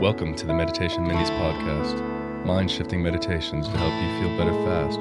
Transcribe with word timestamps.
Welcome 0.00 0.34
to 0.36 0.46
the 0.46 0.54
Meditation 0.54 1.04
Minis 1.04 1.28
podcast, 1.28 2.46
mind 2.46 2.70
shifting 2.70 3.02
meditations 3.02 3.68
to 3.68 3.76
help 3.76 3.92
you 3.92 4.18
feel 4.18 4.38
better 4.38 4.54
fast, 4.64 4.98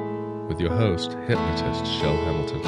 with 0.50 0.60
your 0.60 0.76
host, 0.76 1.14
hypnotist 1.26 1.86
Chel 2.02 2.18
Hamilton. 2.18 2.60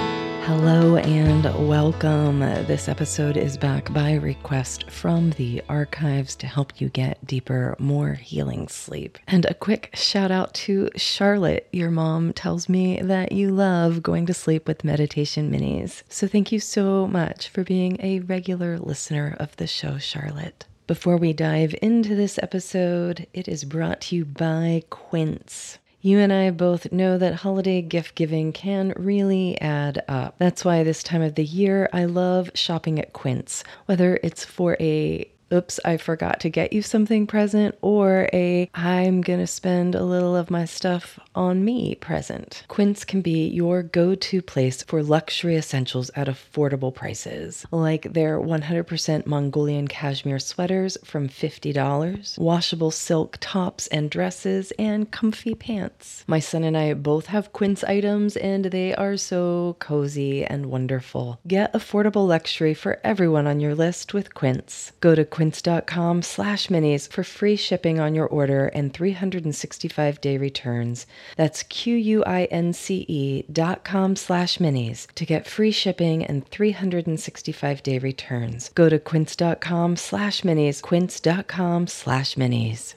Hello 0.43 0.95
and 0.95 1.43
welcome. 1.67 2.39
This 2.39 2.87
episode 2.87 3.35
is 3.35 3.57
back 3.57 3.91
by 3.91 4.13
request 4.13 4.89
from 4.89 5.31
the 5.31 5.61
archives 5.67 6.37
to 6.37 6.47
help 6.47 6.79
you 6.79 6.87
get 6.87 7.27
deeper, 7.27 7.75
more 7.79 8.13
healing 8.13 8.69
sleep. 8.69 9.19
And 9.27 9.45
a 9.47 9.53
quick 9.53 9.89
shout 9.93 10.31
out 10.31 10.53
to 10.53 10.89
Charlotte. 10.95 11.67
Your 11.73 11.91
mom 11.91 12.31
tells 12.31 12.69
me 12.69 13.01
that 13.01 13.33
you 13.33 13.51
love 13.51 14.01
going 14.01 14.25
to 14.27 14.33
sleep 14.33 14.69
with 14.69 14.85
meditation 14.85 15.51
minis. 15.51 16.03
So 16.07 16.29
thank 16.29 16.53
you 16.53 16.61
so 16.61 17.07
much 17.07 17.49
for 17.49 17.65
being 17.65 17.97
a 17.99 18.21
regular 18.21 18.79
listener 18.79 19.35
of 19.37 19.53
the 19.57 19.67
show, 19.67 19.97
Charlotte. 19.97 20.63
Before 20.91 21.15
we 21.15 21.31
dive 21.31 21.73
into 21.81 22.15
this 22.15 22.37
episode, 22.43 23.25
it 23.33 23.47
is 23.47 23.63
brought 23.63 24.01
to 24.01 24.15
you 24.17 24.25
by 24.25 24.83
Quince. 24.89 25.79
You 26.01 26.19
and 26.19 26.33
I 26.33 26.51
both 26.51 26.91
know 26.91 27.17
that 27.17 27.33
holiday 27.33 27.81
gift 27.81 28.13
giving 28.13 28.51
can 28.51 28.91
really 28.97 29.57
add 29.61 30.03
up. 30.09 30.35
That's 30.37 30.65
why 30.65 30.83
this 30.83 31.01
time 31.01 31.21
of 31.21 31.35
the 31.35 31.45
year 31.45 31.87
I 31.93 32.03
love 32.03 32.51
shopping 32.55 32.99
at 32.99 33.13
Quince, 33.13 33.63
whether 33.85 34.19
it's 34.21 34.43
for 34.43 34.75
a 34.81 35.31
oops, 35.51 35.79
I 35.85 35.97
forgot 35.97 36.39
to 36.41 36.49
get 36.49 36.73
you 36.73 36.81
something 36.81 37.27
present, 37.27 37.75
or 37.81 38.29
a 38.33 38.69
I'm 38.73 39.21
gonna 39.21 39.47
spend 39.47 39.95
a 39.95 40.03
little 40.03 40.35
of 40.35 40.51
my 40.51 40.65
stuff 40.65 41.19
on 41.35 41.63
me 41.63 41.95
present. 41.95 42.63
Quince 42.67 43.05
can 43.05 43.21
be 43.21 43.47
your 43.47 43.83
go 43.83 44.15
to 44.15 44.41
place 44.41 44.83
for 44.83 45.03
luxury 45.03 45.55
essentials 45.55 46.11
at 46.15 46.27
affordable 46.27 46.93
prices, 46.93 47.65
like 47.71 48.13
their 48.13 48.39
100% 48.39 49.25
Mongolian 49.25 49.87
cashmere 49.87 50.39
sweaters 50.39 50.97
from 51.03 51.27
$50, 51.27 52.37
washable 52.37 52.91
silk 52.91 53.37
tops 53.39 53.87
and 53.87 54.09
dresses, 54.09 54.71
and 54.79 55.11
comfy 55.11 55.55
pants. 55.55 56.23
My 56.27 56.39
son 56.39 56.63
and 56.63 56.77
I 56.77 56.93
both 56.93 57.27
have 57.27 57.53
Quince 57.53 57.83
items, 57.83 58.37
and 58.37 58.65
they 58.65 58.93
are 58.95 59.17
so 59.17 59.75
cozy 59.79 60.43
and 60.43 60.67
wonderful. 60.67 61.39
Get 61.47 61.73
affordable 61.73 62.27
luxury 62.27 62.73
for 62.73 62.99
everyone 63.03 63.47
on 63.47 63.59
your 63.59 63.75
list 63.75 64.13
with 64.13 64.33
Quince. 64.33 64.91
Go 64.99 65.15
to 65.15 65.25
quince.com 65.41 66.21
slash 66.21 66.67
minis 66.67 67.11
for 67.11 67.23
free 67.23 67.55
shipping 67.55 67.99
on 67.99 68.13
your 68.13 68.27
order 68.27 68.67
and 68.75 68.93
365 68.93 70.21
day 70.21 70.37
returns. 70.37 71.07
That's 71.35 71.63
Q-U-I-N-C-E 71.63 73.45
dot 73.51 73.83
com 73.83 74.15
slash 74.15 74.59
minis 74.59 75.07
to 75.15 75.25
get 75.25 75.47
free 75.47 75.71
shipping 75.71 76.23
and 76.23 76.47
365 76.47 77.81
day 77.81 77.97
returns. 77.97 78.69
Go 78.75 78.87
to 78.87 78.99
quince.com 78.99 79.95
slash 79.95 80.43
minis, 80.43 80.79
quince.com 80.79 81.87
slash 81.87 82.35
minis. 82.35 82.93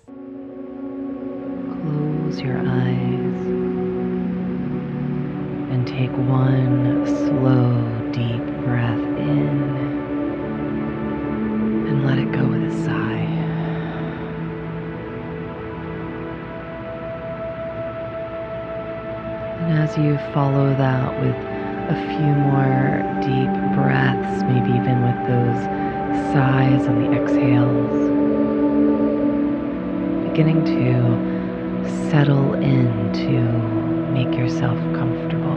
Close 1.81 2.42
your 2.42 2.59
eyes 2.59 3.41
and 5.72 5.89
take 5.89 6.12
one 6.12 7.06
slow, 7.06 8.11
deep 8.12 8.45
breath 8.67 9.00
in 9.19 9.84
and 11.95 12.06
let 12.06 12.19
it 12.19 12.33
go 12.33 12.45
with 12.45 12.62
a 12.64 12.84
sigh. 12.84 13.23
And 19.61 19.78
as 19.78 19.97
you 19.97 20.19
follow 20.33 20.75
that 20.75 21.20
with 21.20 21.37
a 21.91 21.95
few 21.95 22.34
more 22.50 23.00
deep 23.22 23.53
breaths, 23.77 24.42
maybe 24.42 24.70
even 24.77 25.03
with 25.06 25.20
those 25.28 25.61
sighs 26.33 26.89
on 26.89 26.98
the 27.00 27.12
exhales, 27.12 27.95
beginning 30.28 30.65
to 30.65 32.11
settle 32.11 32.55
in 32.55 33.12
to 33.12 33.41
make 34.12 34.37
yourself 34.37 34.78
comfortable. 34.95 35.55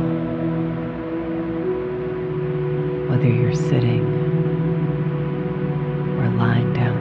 Whether 3.09 3.27
you're 3.27 3.55
sitting 3.55 4.05
lying 6.37 6.73
down. 6.73 6.97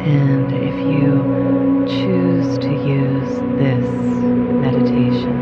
And 0.00 0.50
if 0.52 0.74
you 0.74 1.84
choose 1.86 2.58
to 2.58 2.70
use 2.70 3.32
this 3.58 3.86
meditation 4.64 5.36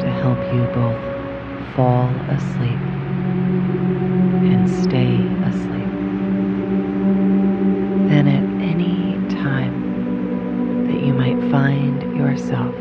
to 0.00 0.10
help 0.10 0.38
you 0.52 0.66
both 0.74 1.00
fall 1.76 2.10
asleep 2.28 2.82
and 4.50 4.68
stay 4.68 5.14
asleep, 5.46 5.92
then 8.08 8.26
at 8.26 8.44
any 8.62 9.16
time 9.36 10.86
that 10.88 11.00
you 11.06 11.12
might 11.14 11.40
find 11.50 12.02
yourself 12.16 12.74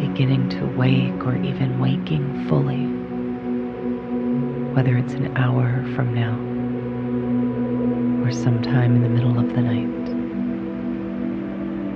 beginning 0.00 0.48
to 0.48 0.64
wake 0.76 1.26
or 1.26 1.36
even 1.36 1.78
waking 1.78 2.46
fully, 2.48 2.86
whether 4.74 4.96
it's 4.96 5.12
an 5.12 5.36
hour 5.36 5.84
from 5.94 6.14
now 6.14 6.32
or 8.24 8.32
sometime 8.32 8.96
in 8.96 9.02
the 9.02 9.08
middle 9.08 9.38
of 9.38 9.52
the 9.54 9.60
night. 9.60 9.86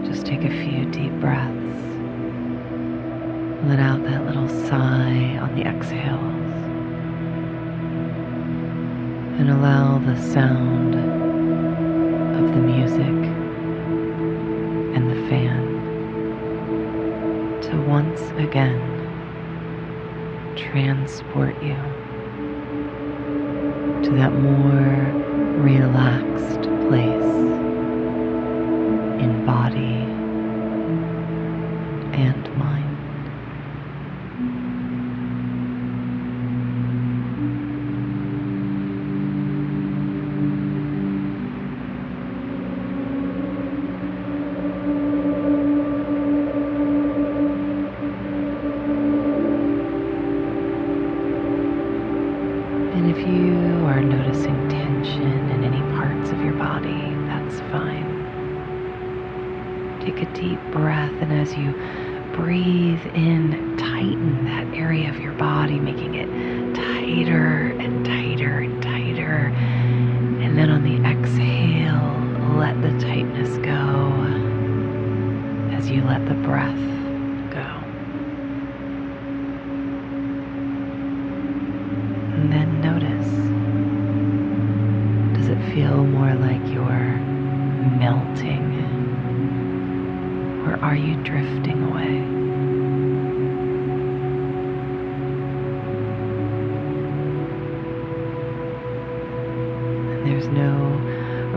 Just 0.06 0.26
take 0.26 0.44
a 0.44 0.50
few 0.50 0.84
deep 0.84 1.12
breaths. 1.14 1.54
Let 3.64 3.78
out 3.78 4.02
that 4.04 4.26
little 4.26 4.48
sigh 4.68 5.38
on 5.40 5.54
the 5.54 5.62
exhales. 5.62 6.22
And 9.40 9.48
allow 9.50 9.98
the 9.98 10.20
sound 10.34 10.96
of 12.36 12.54
the 12.54 12.60
music 12.60 13.00
and 14.94 15.10
the 15.10 15.28
fan 15.30 15.64
to 17.62 17.80
once 17.88 18.20
again 18.36 18.82
transport 20.56 21.56
you 21.62 21.95
to 24.06 24.14
that 24.14 24.32
more 24.32 25.12
relaxed 25.56 26.68
place 26.86 27.25
Take 60.06 60.22
a 60.22 60.32
deep 60.34 60.60
breath, 60.70 61.10
and 61.20 61.32
as 61.32 61.52
you 61.56 61.72
breathe 62.32 63.04
in, 63.16 63.76
tighten 63.76 64.44
that 64.44 64.72
area 64.72 65.10
of 65.10 65.18
your 65.18 65.32
body, 65.32 65.80
making 65.80 66.14
it 66.14 66.28
tighter 66.76 67.74
and 67.80 68.06
tighter 68.06 68.60
and 68.60 68.80
tighter. 68.80 69.52
And 70.44 70.56
then 70.56 70.70
on 70.70 70.84
the 70.84 70.94
exhale, 71.04 72.56
let 72.56 72.80
the 72.82 72.92
tightness 73.04 73.58
go 73.58 74.12
as 75.76 75.90
you 75.90 76.04
let 76.04 76.24
the 76.26 76.34
breath 76.34 76.95
are 90.86 90.94
you 90.94 91.16
drifting 91.24 91.82
away? 91.82 92.22
There's 100.22 100.46
no 100.46 100.70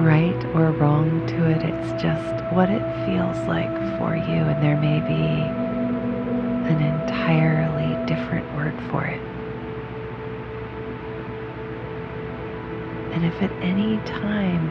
right 0.02 0.46
or 0.56 0.72
wrong 0.72 1.28
to 1.28 1.48
it, 1.48 1.62
it's 1.62 2.02
just 2.02 2.44
what 2.56 2.72
it 2.72 2.82
feels 3.06 3.38
like 3.48 3.70
for 4.00 4.16
you, 4.16 4.42
and 4.50 4.64
there 4.64 4.78
may 4.78 5.00
be 5.02 5.44
an 6.74 6.82
entirely 6.82 8.04
different 8.08 8.52
word 8.56 8.74
for 8.90 9.06
it. 9.06 9.29
And 13.20 13.34
if 13.34 13.42
at 13.42 13.52
any 13.62 13.98
time 14.06 14.70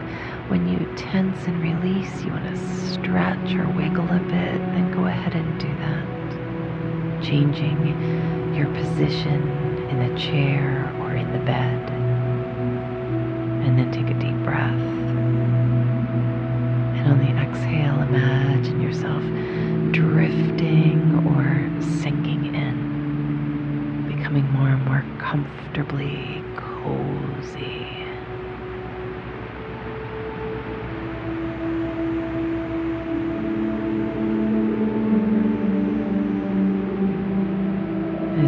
when 0.49 0.67
you 0.67 0.79
tense 0.97 1.47
and 1.47 1.61
release, 1.61 2.25
you 2.25 2.31
want 2.31 2.47
to 2.47 2.57
stretch 2.95 3.53
or 3.55 3.69
wiggle 3.77 4.09
a 4.09 4.21
bit, 4.21 4.59
then 4.73 4.91
go 4.91 5.05
ahead 5.05 5.35
and 5.35 5.61
do 5.61 5.69
that. 5.69 7.23
Changing 7.23 8.55
your 8.55 8.69
position 8.69 9.47
in 9.91 9.99
the 9.99 10.19
chair 10.19 10.91
or 11.03 11.15
in 11.15 11.31
the 11.31 11.41
bed. 11.41 11.91
And 13.67 13.79
then 13.79 13.93
take 13.93 14.09
a 14.09 14.19
deep 14.19 14.43
breath. 14.45 14.73
And 16.97 17.07
on 17.07 17.19
the 17.19 17.39
exhale, 17.43 18.01
imagine 18.01 18.81
yourself 18.81 19.23
drifting 19.93 21.23
or 21.37 21.69
sinking 22.01 22.55
in, 22.55 24.17
becoming 24.17 24.51
more 24.53 24.71
and 24.71 24.83
more 24.87 25.05
comfortably 25.19 26.38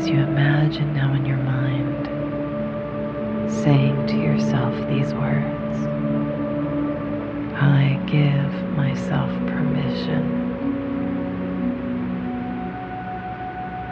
as 0.00 0.08
you 0.08 0.18
imagine 0.20 0.94
now 0.94 1.12
in 1.12 1.26
your 1.26 1.36
mind, 1.36 2.06
saying 3.62 4.06
to 4.06 4.14
yourself 4.16 4.74
these 4.88 5.12
words 5.12 5.76
I 7.54 8.00
give 8.06 8.70
myself 8.70 9.28
permission 9.46 10.56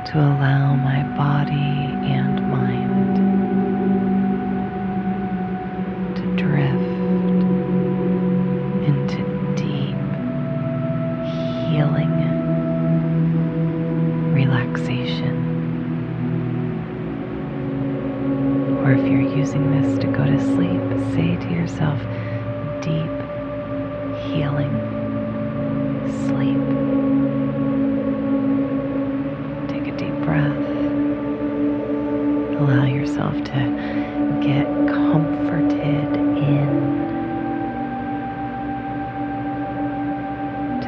to 0.07 0.19
allow 0.19 0.77
my 0.77 1.03
body 1.15 2.01
and 2.07 2.51
mind 2.51 3.48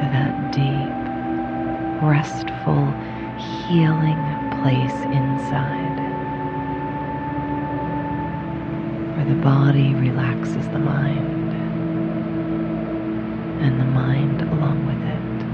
into 0.01 0.11
that 0.13 0.51
deep, 0.51 2.01
restful, 2.01 2.85
healing 3.67 4.17
place 4.61 5.03
inside 5.05 5.97
where 9.15 9.25
the 9.25 9.41
body 9.41 9.93
relaxes 9.95 10.67
the 10.69 10.79
mind 10.79 11.53
and 13.61 13.79
the 13.79 13.85
mind 13.85 14.41
along 14.41 14.85
with 14.85 15.01
it. 15.07 15.45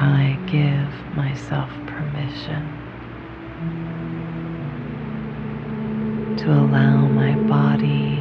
I 0.00 0.38
give 0.46 1.16
myself 1.16 1.70
permission 1.86 2.62
to 6.38 6.52
allow 6.52 7.08
my 7.08 7.34
body 7.48 8.17